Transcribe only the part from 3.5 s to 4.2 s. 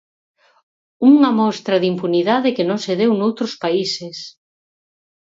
países.